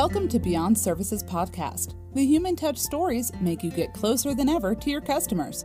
[0.00, 1.94] Welcome to Beyond Services Podcast.
[2.14, 5.56] The human touch stories make you get closer than ever to your customers.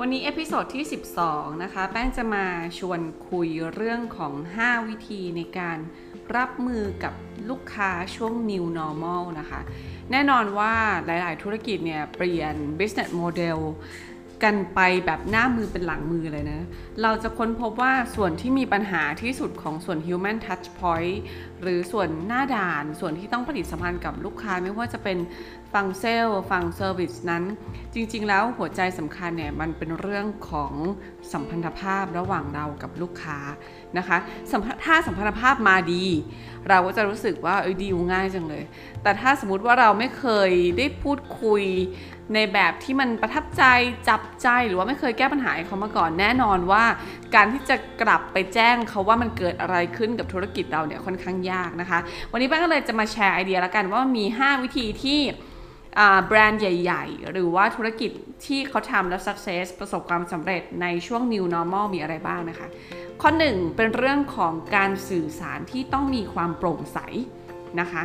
[0.00, 0.84] วันนี้เอพิโซดที่
[1.24, 2.46] 12 นะคะ แป้งจะมา
[2.78, 4.32] ชวนคุยเรื่องของ
[4.62, 5.78] 5 วิธีในการ
[6.36, 7.14] รับมือกับ
[7.50, 9.60] ลูกค้าช่วง New Normal นะคะ
[10.12, 10.74] แน่นอนว่า
[11.06, 13.58] หลายๆ ธุรกิจเนี่ยเปลี่ยน business model
[14.43, 16.61] กันไปแบบหน้ามือเป็นหลังมือเลยนะ
[17.01, 21.15] เราจะค้นพบว่าส่วนที่มีปัญหาที่สุดของส่วน human touch point
[21.61, 25.17] หรือส่วนหน้าด่าน ส่วนที่ต้องปฏิสัมพันธ์กับลูกค้าไม่ว่าจะเป็น
[25.73, 27.43] ฝั่งเซลล์ฝั่ง service นั้น
[27.93, 30.73] จริง ๆ แล้วหัวใจสำคัญเนี่ยมันเป็นเรื่องของ
[31.33, 33.39] สัมพันธภาพระหว่างเรากับลูกค้า
[33.97, 34.17] นะคะ
[34.85, 36.05] ถ้าสัมพันธภาพมาดี
[36.69, 38.63] เราก็จะรู้สึกว่าเออดีลง่ายจังเลย
[39.03, 41.63] แต่ถ้าสมมติว่าเราไม่เคยได้พูดคุย
[42.33, 43.63] ในแบบที่มันประทับใจ
[44.09, 46.83] จับใจหรือว่าไม่เคยแก้ปัญหาให้เขามาก่อนแน่นอนว่า
[47.35, 51.99] การที่จะกลับไปแจ้งเขาว่ามันเกิดอะไรขึ้นกับธุรกิจเราเนี่ยค่อนข้างยากนะคะ
[52.31, 55.19] วันนี้ป้าก็เลยจะมาแชร์ไอเดียแล้วกันว่ามี 5 วิธีที่
[56.27, 58.11] แบรนด์ใหญ่ ๆ หรือว่าธุรกิจ
[58.45, 62.67] ที่เขาทำแล้ว success ประสบความสำเร็จในช่วง new normal มีอะไรบ้างนะคะ
[63.21, 66.99] ข้อ 1 เป็นเรื่องของการสื่อสารที่ต้องมีความโปร่งใส
[67.79, 68.03] นะคะ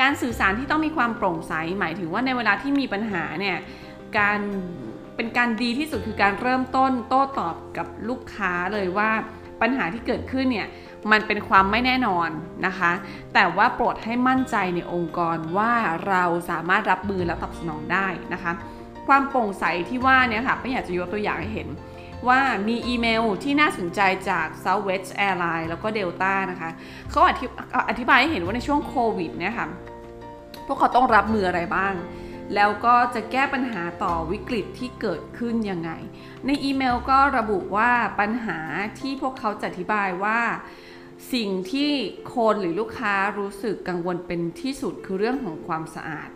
[0.00, 3.56] การสื่อสารที่ต้องมีความโปร่งใส หมายถึงว่าในเวลาที่มีปัญหาเนี่ย
[4.18, 4.40] การ
[5.16, 9.10] เป็นการดีที่สุดคือการเริ่มต้นโต้ตอบกับลูกค้าเลยว่า
[9.60, 10.68] ปัญหาที่เกิดขึ้นเนี่ย
[11.10, 12.28] มันเป็นความไม่แน่นอน
[12.66, 12.92] นะคะ
[13.34, 15.72] แต่ว่าโปรดให้มั่นใจในองค์กรว่า
[16.08, 18.52] เราสามารถรับมือและตอบสนองได้นะคะ
[19.08, 21.68] ความโปร่งใสที่ว่าเนี่ยค่ะไม่อยากจะยกตัวอย่างให้เห็น
[22.28, 26.70] ว่ามีอีเมลที่น่าสนใจจาก Southwest Airlines แล้วก็ Delta นะคะ
[27.10, 27.46] เขาอธิ
[27.88, 29.68] อธิบายให้เห็นว่าในช่วงโควิดเนี่ยค่ะ
[30.66, 31.94] พวกเขาต้องรับมืออะไรบ้าง
[32.54, 35.90] แล้วก็จะแก้ปัญหาต่อวิกฤตที่เกิดขึ้นยังไง
[36.46, 38.58] ในอีเมลก็ระบุว่าปัญหา
[39.00, 40.40] ที่พวกเขาจะอธิบายว่า
[41.34, 41.90] สิ่งที่
[42.34, 46.28] คนหรือลูกค้ารู้สึกกังวลเป็นที่สุดคือเรื่องของความสะอาด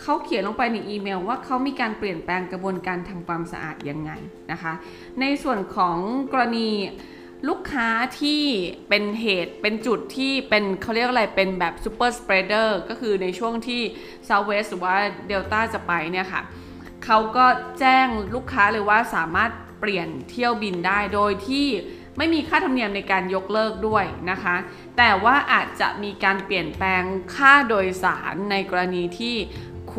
[0.00, 4.10] เขาเขียนลงไปในอีเมลว่าเขามีการเปลี่ยนแปลงกระบวนการทำความสะอาดยังไง
[4.52, 4.72] นะคะ
[5.20, 5.96] ในส่วนของ
[6.32, 6.68] กรณี
[7.48, 7.88] ลูกค้า
[8.20, 8.42] ที่
[8.88, 13.80] เป็นเหตุเป็นจุดที่เป็นเขาเรียกอะไรเป็นแบบซูเปอร์สเปรเดอร์ก็คือในช่วงที่
[14.28, 14.96] Southwest หรือว่า
[15.30, 16.42] Delta จะไปเนี่ยค่ะ
[17.04, 17.46] เขาก็
[17.80, 19.50] แจ้งลูกค้าเลยว่าสามารถ
[19.80, 21.66] เปลี่ยนเที่ยวบินได้โดยที่
[22.18, 24.56] ไม่มีค่าธรรมเนียมในการยกเลิกด้วยนะคะ
[24.98, 27.02] แต่ว่าอาจจะมีการเปลี่ยนแปลง
[27.36, 29.36] ค่าโดยสารในกรณีที่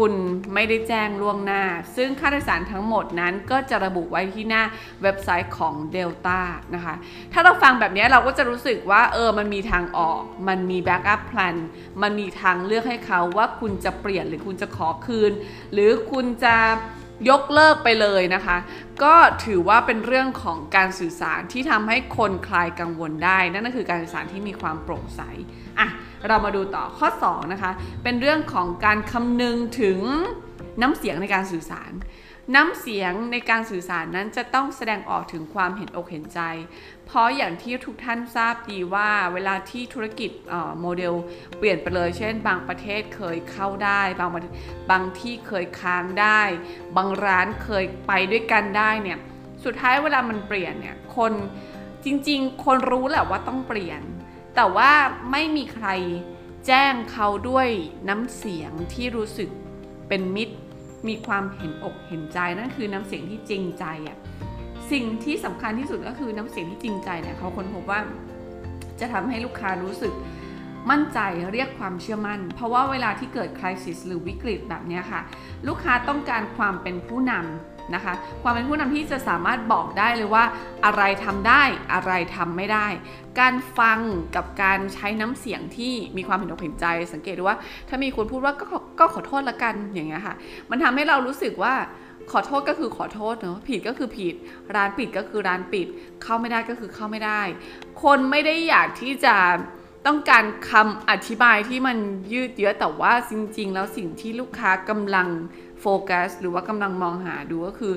[0.01, 0.13] คุณ
[0.53, 1.63] ไม่ได้แจ้งล่วงหน้า
[1.95, 4.63] ซึ่งค่าโดยสารทั้งหมดนั้นก็จะระบุไว้ที่หน้า
[5.01, 6.41] เว็บไซต์ของ Delta
[6.75, 6.95] นะคะ
[7.33, 11.55] ถ้าเราฟังแบบนี้เราก็จะรู้สึกว่าเออ มันมีทางออก มันมี backup plan
[12.01, 15.31] มันมีทางเลือกให้เขาว่าคุณจะเปลี่ยนหรือคุณจะขอคืน
[15.73, 16.55] หรือคุณจะ
[17.29, 18.57] ยกเลิกไปเลยนะคะ
[19.03, 25.21] ก็ถือว่าเป็นเรื่องของการสื่อสารที่ทำให้คนคลายกังวลได้ นั่นก็คือการสื่อสารที่มีความโปร่งใส
[25.79, 25.87] อะ
[26.27, 27.71] เรามาดูต่อข้อ2นะคะ
[28.03, 29.99] เป็นเรื่องของการคำนึงถึง
[30.81, 31.91] น้ำเสียงในการสื่อสาร
[32.55, 36.39] น้ำเสียงในการสื่อสารนั้นจะต้องแสดงออกถึงความเห็นอกเห็นใจ
[37.05, 40.31] เพราะอย่างที่ทุกท่านทราบดีว่าเวลาที่ธุรกิจ
[40.79, 41.13] โมเดล
[41.57, 44.29] เปลี่ยนไปเลย เช่น บางประเทศเคยเข้าได้ บาง
[44.91, 46.41] บางที่เคยค้างได้
[46.95, 49.19] บางร้านเคยไปด้วยกันได้เนี่ย
[49.63, 51.33] สุดท้ายเวลามันเปลี่ยนเนี่ยคน
[52.05, 54.01] จริงๆ คนรู้แหละว่าต้องเปลี่ยน
[54.55, 54.91] แต่ว่า
[55.31, 55.87] ไม่มีใคร
[56.67, 57.67] แจ้งเขาด้วย
[58.09, 59.49] น้ำเสียงที่รู้สึก
[60.07, 60.57] เป็นมิตร
[61.07, 64.17] มีความเห็นอกเห็นใจนั่นคือน้ำเสียงที่จริงใจอะ่ะ
[64.91, 67.99] สิ่งที่สำคัญที่สุดก็คือน้ำเสียงที่จริงใจเนี่ยเขาค้นพบว่า
[68.99, 70.13] จะทำให้ลูกค้ารู้สึก
[70.91, 71.19] มั่นใจ
[71.53, 75.21] เรียกความเชื่อมั่น เพราะว่าเวลาที่เกิดคริสิสหรือวิกฤตแบบนี้ค่ะ
[75.67, 80.43] ลูกค้าต้องการความเป็นผู้นำ นะคะ ความเป็นผู้นำที่จะสามารถบอกได้เลยว่า
[80.85, 81.63] อะไรทำได้
[81.93, 82.87] อะไรทำไม่ได้
[83.39, 83.99] การฟัง
[84.35, 87.57] กับการใช้น้ำเสียงที่มีความเห็นอกเห็นใจ สังเกตดูว่า
[87.89, 88.65] ถ้ามีคนพูดว่าก็
[88.99, 90.35] ก็ขอโทษละกันอย่างเงี้ยค่ะ
[90.69, 91.73] มันทำให้เรารู้สึกว่า
[92.31, 94.35] ขอโทษก็คือขอโทษเนาะผิดก็คือผิด
[94.75, 95.87] ร้านปิดก็คือร้านปิด
[96.23, 97.41] เข้าไม่ได้ก็คือเข้าไม่ได้
[98.03, 99.35] คนไม่ได้อยากที่จะ
[100.07, 101.97] ต้องการคำอธิบายที่มัน
[102.33, 105.27] ยืดเยื้อแต่ว่าจริง ๆ แล้วสิ่งที่ลูกค้ากำลัง
[105.83, 107.93] โฟกัสหรือว่ากำลังมองหาดูก็คือ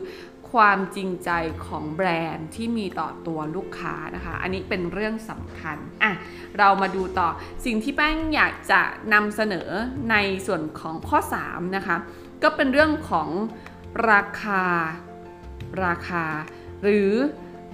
[0.53, 1.31] ความจริงใจ
[1.67, 6.13] ของแบรนด์ที่มีต่อตัวลูกค้านะคะ อันนี้เป็นเรื่องสำคัญอะ
[6.59, 7.29] เรามาดูต่อ
[7.65, 8.81] สิ่งที่แป้งอยากจะ
[9.13, 9.69] นำเสนอ
[10.11, 10.17] ใน
[10.47, 11.19] ส่วนของข้อ
[11.49, 11.97] 3 นะคะ
[12.43, 13.29] ก็เป็นเรื่องของ
[14.11, 14.63] ราคา
[15.85, 16.25] ราคา
[16.83, 17.11] หรือ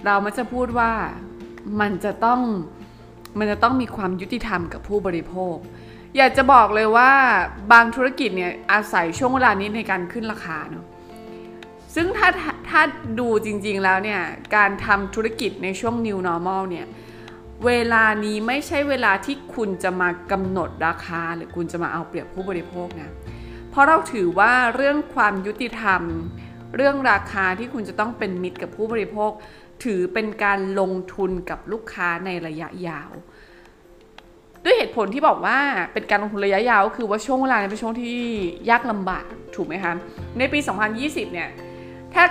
[0.05, 0.91] เรามักจะพูดว่า
[1.81, 2.41] มันจะต้อง
[3.39, 5.57] มันจะต้องมีความยุติธรรมกับผู้บริโภค
[6.17, 7.11] อยากจะบอกเลยว่า
[7.71, 10.85] บางธุรกิจเนี่ยอาศัยช่วงเวลานี้ในการขึ้นราคาเนาะ
[11.95, 12.29] ซึ่งถ้า
[12.69, 12.81] ถ้า
[13.19, 14.21] ดูจริงๆแล้วเนี่ย
[14.55, 16.87] การทำธุรกิจในช่วง new normal เนี่ย
[17.65, 23.13] เวลานี้ไม่ใช่เวลาที่คุณจะมากำหนดราคา หรือคุณจะมาเอาเปรียบผู้บริโภคนะ
[23.69, 26.01] เพราะเราถือว่าเรื่องความยุติธรรม
[26.75, 29.31] เรื่องราคาที่คุณจะต้องเป็นมิตรกับผู้บริโภค
[29.83, 33.11] ถือเป็นการลงทุนกับลูกค้าในระยะยาว
[34.63, 35.59] ด้วยเหตุผลที่บอกว่า
[35.93, 38.17] เป็นการลงทุนระยะยาวคือว่าช่วงเวลาเป็นช่วงที่
[38.69, 39.25] ยากลำบาก
[39.55, 39.93] ถูกไหมคะ
[40.37, 40.59] ในปี
[40.95, 41.49] 2020 เนี่ย
[42.13, 42.23] ถ้า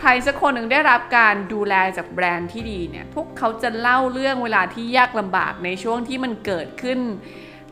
[0.00, 6.98] ใครสักคนหนึ่งได้รับการดูแลจากแบรนด์ที่ดีเนี่ยพวกเขาจะเล่าเรื่องเวลาที่ยากลำบากในช่วงที่มันเกิดขึ้น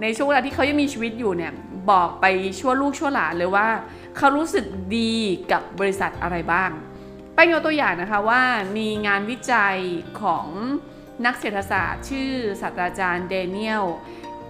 [0.03, 1.53] ในช่วงเวลาที่เขายังมีชีวิตอยู่เนี่ย
[1.91, 2.25] บอกไป
[2.61, 3.69] ชั่วลูกชั่วหลานเลยว่า
[4.17, 4.65] เขารู้สึก
[4.97, 5.15] ดี
[5.53, 6.71] กับบริษัทอะไรบ้าง
[7.35, 8.43] ไปยกตัวอย่างนะคะว่า
[8.77, 9.77] มีงานวิจัย
[10.21, 10.47] ของ
[11.27, 12.31] นักเศรษฐศาสตร์ ชื่อ
[12.61, 13.85] ศาสตราจารย์เดนิเอล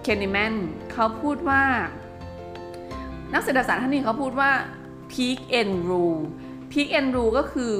[0.03, 0.53] เคนนิแมน
[0.91, 1.63] เขาพูดว่า
[3.33, 4.51] นักเศรษฐศาสตร์ท่านนี้เขาพูดว่า
[5.11, 6.21] peak end rule
[6.71, 7.73] พีคเอนรูก็คือ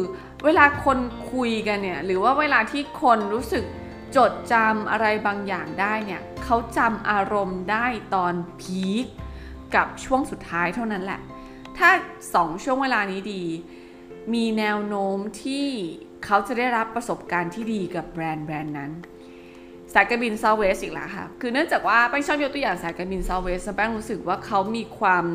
[0.45, 0.97] เวลาคน
[1.31, 3.63] คุยกันเนี่ย หรือว่าเวลาที่คนรู้สึก
[4.15, 7.85] จดจำอะไรบางอย่างได้เนี่ยเขาจำอารมณ์ได้
[8.15, 9.05] ตอนพีค
[9.75, 11.19] กับช่วงสุดท้ายเท่านั้นแหละ
[11.77, 11.89] ถ้า
[12.33, 13.43] สองช่วงเวลานี้ดี
[14.33, 15.67] มีแนวโน้มที่
[16.25, 18.91] เขาจะได้รับประสบการณ์ที่ดีกับแบรนด์แบรนด์นั้น
[19.93, 25.25] สายการบินซาเวสอีกแล้วค่ะ คือเนื่องจากว่าแป้งชอบยกตัวอย่างสายการบินซาเวสแป้งรู้สึกว่าเขามีความ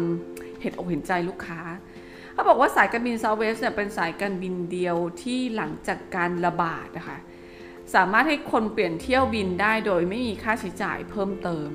[0.61, 1.61] เห็นอกเห็นใจลูกค้า
[2.33, 7.19] เขาบอกว่าสายการบินซาเวสเนี่ยเป็นสายการบินเดียวที่หลังจากการระบาดนะคะ
[7.95, 11.69] สามารถให้คนเปลี่ยนเที่ยวบินได้โดยไม่มีค่าใช้จ่ายเพิ่มเติม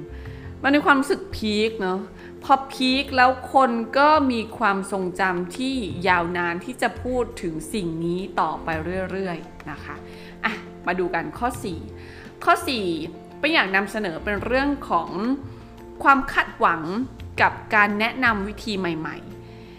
[0.62, 2.00] มันในความรู้สึกพีคเนาะ
[2.44, 5.76] พอพีคแล้วคนก็มีความทรงจำที่
[6.08, 8.68] ยาวนานที่จะพูดถึงสิ่งนี้ต่อไป
[9.12, 9.96] เรื่อยๆนะคะ
[10.46, 10.54] อะ
[10.88, 11.48] มาดูกันข้อ
[11.96, 12.54] 4 ข้อ
[12.98, 15.10] 4เป็นอย่างนำเสนอเป็นเรื่องของ
[16.04, 16.82] ความคาดหวัง
[17.42, 19.18] กับการแนะนำวิธีใหม่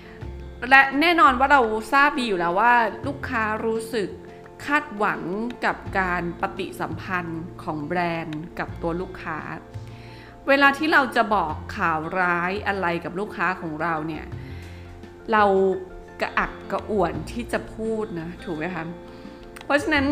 [0.04, 1.62] ๆ และแน่นอนว่าเรา
[1.92, 2.74] ทราบดีอยู่แล้วว่า
[3.06, 4.08] ลูกค้ารู้สึก
[4.66, 5.20] คาดหวัง
[5.64, 9.38] กับการปฏิสัมพันธ์ของแบรนด์กับตัวลูกค้า
[10.48, 14.24] เวลาที่เราจะบอกข่าวร้ายอะไรกับลูกค้าของเราเนี่ย
[15.32, 15.44] เรา
[16.20, 18.84] กระอักกระอ่วนที่จะพูดนะถูกไหมคะ
[19.64, 20.06] เพราะฉะนั้น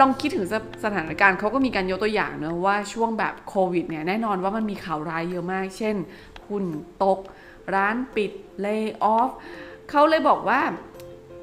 [0.00, 0.46] ลองคิดถึง
[0.84, 5.96] สถานการณ์เขาก็มีการยกตัวอย่างเนะว่าช่วงแบบโควิดเนี่ยแน่นอนว่ามันมีข่าวร้ายเยอะมาก เช่น
[6.46, 6.64] หุ้น
[7.04, 7.18] ตก
[7.74, 9.30] ร้านปิดเลิกออฟ
[9.90, 10.60] เขาเลยบอกว่า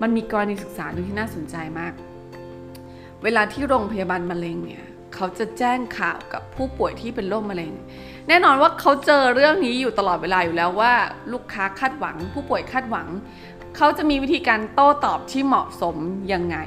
[0.02, 1.94] มันมีกรณีศึกษาหนึ่งที่น่าสนใจมาก
[3.24, 7.74] เวลาที่โรงพยาบาลมะเร็งเนี่ย เขาจะแจ้งข่าวกับผู้ป่วยที่เป็นโรคมะเร็ง
[8.28, 10.94] แน่นอนว่าเขาเจอเรื่องนี้อยู่ตลอดเวลาอยู่แล้วว่า
[11.34, 13.08] ลูกค้าคาดหวัง ผู้ป่วยคาดหวัง
[13.78, 15.96] เขาจะมีวิธีการโต้ตอบที่เหมาะสม
[16.34, 16.58] ยังไง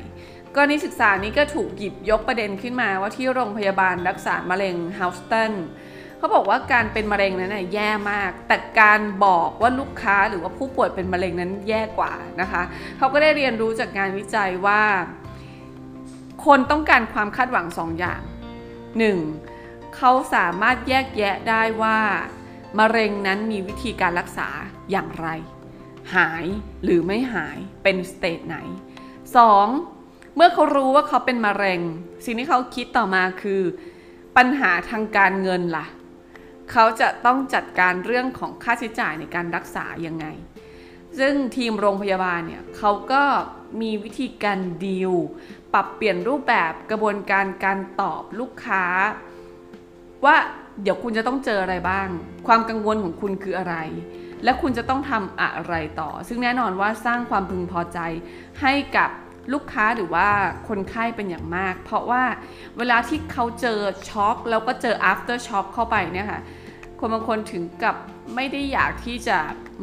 [0.55, 5.53] กรณีศึกษานี้ก็ถูกหยิบยกประเด็นขึ้นมาว่าที่โรงพยาบาลรักษามะเร็งฮาวสตัน
[6.19, 12.63] เขาบอกว่าการเป็นมะเร็งนั้นแย่มาก แต่การบอกว่าลูกค้าหรือว่าผู้ป่วยเป็นมะเร็งนั้นแย่กว่านะคะ
[12.99, 14.83] เขาก็ได้เรียนรู้จากงานวิจัยว่า
[16.45, 18.23] คนต้องการความคาดหวังสองอย่าง
[19.09, 19.97] 1.
[19.97, 21.99] เขาสามารถแยกแยะได้ว่า
[22.79, 24.49] มะเร็งนั้นมีวิธีการรักษา
[24.91, 25.29] อย่างไร
[26.15, 26.45] หาย
[26.85, 28.57] หรือไม่หายเป็นสเตจไหน
[29.47, 30.37] 2.
[30.37, 31.81] เมื่อเขารู้ว่าเขาเป็นมะเร็ง
[32.25, 33.63] สิ่งที่เขาคิดต่อมาคือ
[34.37, 35.87] ปัญหาทางการเงินละ่ะ
[36.73, 40.27] เขาจะต้องจัดการเรื่องของค่าใช้จ่ายในการรักษายังไง
[41.19, 43.23] ซึ่งทีมโรงพยาบาลเนี่ยเขาก็
[43.81, 45.13] มีวิธีการดีล
[45.73, 48.85] ปรับเปลี่ยนรูปแบบกระบวนการการตอบลูกค้า
[50.25, 50.37] ว่า
[50.83, 52.09] เดี๋ยวคุณจะต้องเจออะไรบ้าง
[52.47, 53.77] ความกังวลของคุณคืออะไร
[54.45, 57.99] และคุณจะต้องทำอะไรต่อ ซึ่งแน่นอนว่าสร้างความพึงพอใจ
[58.61, 59.11] ให้กับ
[59.53, 60.29] ลูกค้าหรือว่า
[60.69, 62.23] คนไข้เป็นอย่างมาก เพราะว่า
[62.79, 66.41] เวลาที่เขาเจอช็อกแล้วก็เจอ after shock เข้าไปเนี่ยค่ะ
[66.99, 67.97] คนบางคนถึงกับ
[68.35, 69.39] ไม่ได้อยากที่จะ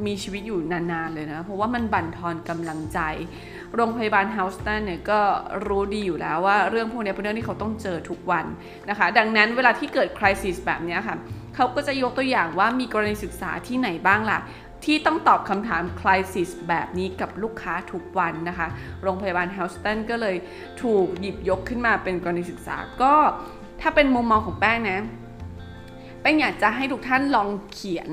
[0.06, 3.00] มีชีวิตอยู่นานๆเลยนะ เพราะว่ามันบั่นทอนกำลังใจ
[3.76, 5.20] โรงพยาบาลเฮาสตันเนี่ยก็
[5.68, 8.46] รู้ดีอยู่แล้วว่าเรื่องพวกนี้เป็นเรื่องที่เขาต้องเจอทุกวัน
[8.90, 11.16] นะคะ ดังนั้นเวลาที่เกิดคริสิสแบบนี้ค่ะ
[11.56, 14.40] เขาก็จะยกตัวอย่างว่ามีกรณีศึกษาที่ไหนบ้างล่ะ
[14.86, 18.68] ที่ต้องตอบคำถามคริสิสแบบนี้กับลูกค้าทุกวันนะคะ
[19.04, 20.36] โรงพยาบาลเฮาสตันก็เลย
[20.82, 23.14] ถูกหยิบยกขึ้นมาเป็นกรณีศึกษา ก็
[23.82, 25.00] ถ้าเป็นมุมมองของแป้งนะ
[26.22, 28.10] แป้งอยากจะให้ทุกท่านลองเขียน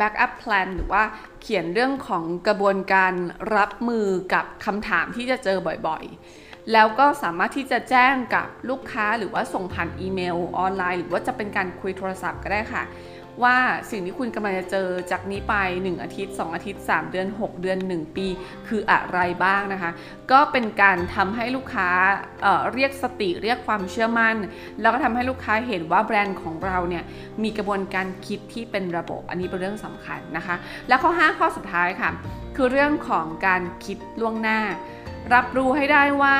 [0.00, 1.02] backup plan หรือว่า
[1.42, 3.14] เขียนเรื่องของกระบวนการ
[3.56, 5.58] รับมือกับคำถามที่จะเจอ
[5.88, 12.82] บ่อยๆ แล้วก็สามารถที่จะแจ้งกับลูกค้าหรือว่าส่งผ่านอีเมลออนไลน์ หรือว่าจะเป็นการคุยโทรศัพท์ก็ได้ค่ะ
[13.42, 13.56] ว่า
[13.90, 18.26] สิ่งที่คุณกำลังจะเจอจากนี้ไป 1 อาทิตย์ 2 อาทิตย์ 3 เดือน 6 เดือน 1 ปี
[18.68, 19.90] คืออะไรบ้างนะคะ
[20.32, 21.88] ก็เป็นการทำให้ลูกค้า
[22.42, 24.36] เเรียกสติเรียกความเชื่อมั่น
[24.80, 27.04] แล้วก็ทำให้ลูกค้าเห็นว่าแบรนด์ของเราเนี่ย
[27.42, 30.54] มีกระบวนการคิดที่เป็นระบบ อันนี้เป็นเรื่องสำคัญนะคะ
[30.88, 32.10] แล้วข้อ 5 ข้อสุดท้ายค่ะ
[32.56, 34.60] คือเรื่องของการคิดล่วงหน้า
[35.34, 36.36] รับรู้ให้ได้ว่า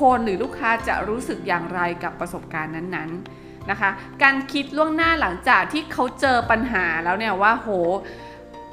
[0.00, 3.90] คนหรือลูกค้าจะรู้สึกอย่างไรกับประสบการณ์นั้นๆ นะคะ
[4.22, 7.68] การคิดล่วงหน้าหลังจากที่เขาเจอปัญหาแล้วเนี่ยว่าโห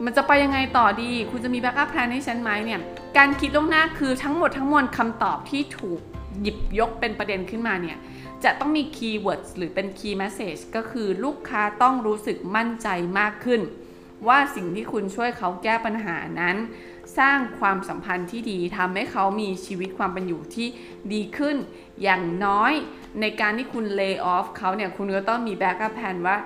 [0.06, 2.80] มันจะไปยังไงต่อดี คุณจะมี backup plan ให้ฉันไหมเนี่ย
[3.18, 6.00] การคิดล่วงหน้าคือทั้งหมดทั้งมวลคำตอบที่ถูก
[6.42, 7.98] หยิบยกเป็นประเด็นขึ้นมาเนี่ย
[8.44, 12.88] จะต้องมี keyword หรือเป็น key message ก็คือลูกค้าต้องรู้สึกมั่นใจ
[13.20, 13.62] มากขึ้น
[14.28, 16.58] ว่าสิ่งที่คุณช่วยเขาแก้ปัญหานั้น
[17.18, 20.68] สร้างความสัมพันธ์ที่ดีทำให้เขามีชีวิตความเป็นอยู่ที่
[21.14, 21.56] ดีขึ้น
[22.04, 22.74] อย่างน้อย
[23.22, 26.38] ในการที่คุณ lay off เขาเนี่ยคุณก็ต้องมี backup plan ว่า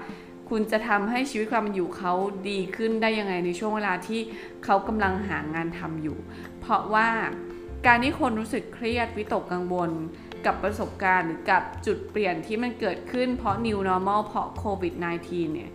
[0.50, 2.14] คุณจะทำให้ชีวิตความเป็นอยู่เขา
[2.50, 4.22] ดีขึ้นได้ยังไงในช่วงเวลาที่
[4.66, 6.18] เขากำลังหางานทำอยู่
[6.60, 7.10] เพราะว่า
[7.88, 9.92] การที่คนรู้สึกเครียดวิตกกังวล
[10.46, 14.94] กับประสบการณ์หรือกับจุดเปลี่ยนที่มันเกิดขึ้นเพราะ new normal เพราะโควิด
[15.26, 15.72] -19 เนี่ย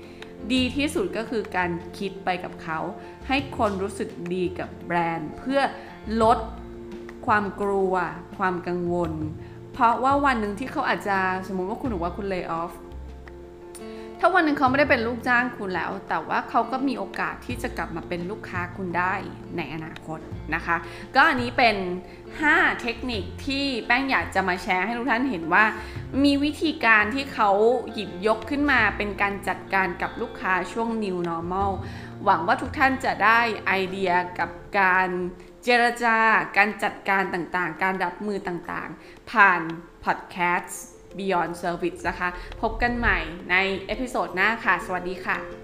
[0.52, 2.78] ดีที่สุดก็คือการคิดไปกับเขา
[3.28, 5.60] ให้คนรู้สึกดีกับแบรนด์ เพื่อ
[6.22, 6.38] ลด
[7.26, 7.94] ความกลัว
[8.38, 9.12] ความกังวล
[9.72, 12.72] เพราะว่าวันหนึ่งที่เขาอาจจะสมมติว่าคุณหรือว่าคุณเลิกออฟ
[14.24, 19.14] ถ้าวันหนึ่งเขาไม่ได้เป็นลูกจ้างคุณแล้ว แต่ว่าเขาก็มีโอกาสที่จะกลับมาเป็นลูกค้าคุณได้
[19.56, 20.18] ในอนาคต
[20.54, 20.76] นะคะ
[21.14, 21.76] ก็อันนี้เป็น
[22.28, 25.64] 5 เทคนิคที่แป้งอยากจะมาแชร์ให้ทุกท่านเห็นว่า
[26.24, 27.50] มีวิธีการที่เขา
[27.92, 31.70] หยิบยกขึ้นมาเป็นการจัดการกับลูกค้าช่วง new normal
[32.24, 34.50] หวังว่าทุกท่านจะได้ไอเดียกับ
[34.80, 35.08] การ
[35.64, 36.18] เจรจา
[36.56, 39.60] การจัดการต่างๆ การรับมือต่างๆ ผ่าน
[40.04, 40.82] พอดแคสต์
[41.18, 42.28] Beyond Service นะคะ
[42.62, 43.18] พบกันใหม่
[43.50, 45.61] ใน episode หน้าค่ะ สวัสดีค่ะ